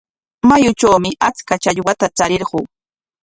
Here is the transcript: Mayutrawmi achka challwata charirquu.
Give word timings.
Mayutrawmi 0.47 1.09
achka 1.29 1.53
challwata 1.63 2.05
charirquu. 2.17 2.59